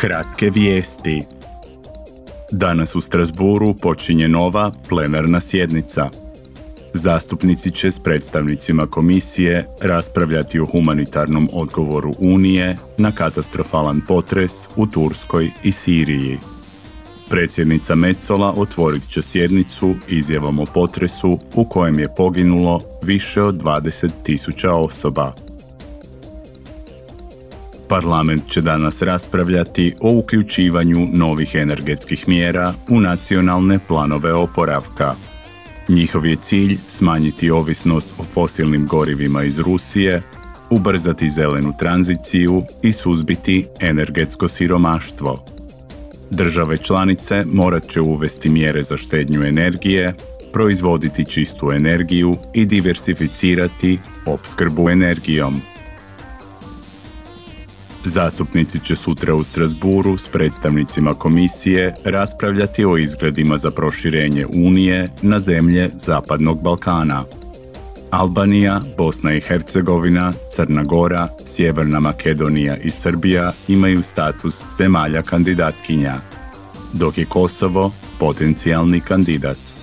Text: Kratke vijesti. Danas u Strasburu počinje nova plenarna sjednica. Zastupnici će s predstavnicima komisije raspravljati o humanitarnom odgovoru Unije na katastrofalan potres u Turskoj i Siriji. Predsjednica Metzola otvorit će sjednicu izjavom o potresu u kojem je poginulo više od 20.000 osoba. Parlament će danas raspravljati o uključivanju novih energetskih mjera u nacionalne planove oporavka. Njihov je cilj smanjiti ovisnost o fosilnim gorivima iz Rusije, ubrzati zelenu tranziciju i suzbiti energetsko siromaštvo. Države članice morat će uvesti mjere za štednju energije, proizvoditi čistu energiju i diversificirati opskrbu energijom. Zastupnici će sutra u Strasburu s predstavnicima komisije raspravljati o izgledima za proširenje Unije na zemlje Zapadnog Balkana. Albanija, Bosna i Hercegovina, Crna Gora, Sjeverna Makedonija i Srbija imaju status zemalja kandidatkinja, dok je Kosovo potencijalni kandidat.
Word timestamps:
Kratke 0.00 0.50
vijesti. 0.50 1.22
Danas 2.52 2.94
u 2.94 3.00
Strasburu 3.00 3.74
počinje 3.74 4.28
nova 4.28 4.72
plenarna 4.88 5.40
sjednica. 5.40 6.10
Zastupnici 6.94 7.70
će 7.70 7.90
s 7.90 7.98
predstavnicima 7.98 8.86
komisije 8.86 9.64
raspravljati 9.80 10.60
o 10.60 10.66
humanitarnom 10.66 11.48
odgovoru 11.52 12.14
Unije 12.18 12.76
na 12.98 13.12
katastrofalan 13.12 14.00
potres 14.08 14.52
u 14.76 14.86
Turskoj 14.86 15.50
i 15.62 15.72
Siriji. 15.72 16.38
Predsjednica 17.28 17.94
Metzola 17.94 18.54
otvorit 18.56 19.08
će 19.08 19.22
sjednicu 19.22 19.94
izjavom 20.08 20.58
o 20.58 20.66
potresu 20.74 21.38
u 21.54 21.64
kojem 21.64 21.98
je 21.98 22.14
poginulo 22.16 22.80
više 23.02 23.42
od 23.42 23.62
20.000 23.62 24.68
osoba. 24.68 25.49
Parlament 27.90 28.50
će 28.50 28.60
danas 28.60 29.02
raspravljati 29.02 29.94
o 30.00 30.12
uključivanju 30.12 31.08
novih 31.12 31.54
energetskih 31.54 32.28
mjera 32.28 32.74
u 32.88 33.00
nacionalne 33.00 33.78
planove 33.88 34.32
oporavka. 34.32 35.14
Njihov 35.88 36.26
je 36.26 36.36
cilj 36.36 36.78
smanjiti 36.86 37.50
ovisnost 37.50 38.08
o 38.18 38.24
fosilnim 38.24 38.86
gorivima 38.86 39.42
iz 39.42 39.58
Rusije, 39.58 40.22
ubrzati 40.70 41.30
zelenu 41.30 41.72
tranziciju 41.78 42.62
i 42.82 42.92
suzbiti 42.92 43.66
energetsko 43.80 44.48
siromaštvo. 44.48 45.44
Države 46.30 46.76
članice 46.76 47.44
morat 47.52 47.88
će 47.88 48.00
uvesti 48.00 48.48
mjere 48.48 48.82
za 48.82 48.96
štednju 48.96 49.42
energije, 49.42 50.14
proizvoditi 50.52 51.24
čistu 51.24 51.72
energiju 51.72 52.36
i 52.54 52.64
diversificirati 52.64 53.98
opskrbu 54.26 54.90
energijom. 54.90 55.62
Zastupnici 58.04 58.78
će 58.84 58.96
sutra 58.96 59.34
u 59.34 59.44
Strasburu 59.44 60.18
s 60.18 60.28
predstavnicima 60.28 61.14
komisije 61.14 61.94
raspravljati 62.04 62.84
o 62.84 62.96
izgledima 62.96 63.58
za 63.58 63.70
proširenje 63.70 64.46
Unije 64.46 65.08
na 65.22 65.40
zemlje 65.40 65.90
Zapadnog 65.94 66.62
Balkana. 66.62 67.24
Albanija, 68.10 68.80
Bosna 68.98 69.34
i 69.34 69.40
Hercegovina, 69.40 70.32
Crna 70.50 70.84
Gora, 70.84 71.28
Sjeverna 71.44 72.00
Makedonija 72.00 72.76
i 72.76 72.90
Srbija 72.90 73.52
imaju 73.68 74.02
status 74.02 74.76
zemalja 74.78 75.22
kandidatkinja, 75.22 76.20
dok 76.92 77.18
je 77.18 77.24
Kosovo 77.24 77.92
potencijalni 78.18 79.00
kandidat. 79.00 79.79